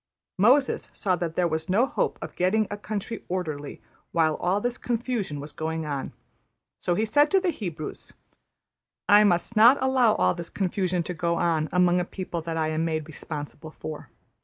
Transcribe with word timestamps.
Moses 0.39 0.89
saw 0.93 1.15
that 1.17 1.35
there 1.35 1.47
was 1.47 1.69
no 1.69 1.85
hope 1.85 2.17
of 2.23 2.35
getting 2.35 2.65
a 2.71 2.75
country 2.75 3.23
orderly 3.29 3.83
while 4.11 4.33
all 4.37 4.59
this 4.59 4.79
confusion 4.79 5.39
was 5.39 5.51
going 5.51 5.85
on; 5.85 6.11
so 6.79 6.95
he 6.95 7.05
said 7.05 7.29
to 7.29 7.39
the 7.39 7.51
Hebrews, 7.51 8.13
``I 9.07 9.27
must 9.27 9.55
not 9.55 9.77
allow 9.79 10.15
all 10.15 10.33
this 10.33 10.49
confusion 10.49 11.03
to 11.03 11.13
go 11.13 11.35
on 11.35 11.69
among 11.71 11.99
a 11.99 12.03
people 12.03 12.41
that 12.41 12.57
I 12.57 12.69
am 12.69 12.83
made 12.83 13.05
responsible 13.07 13.69
for. 13.69 14.09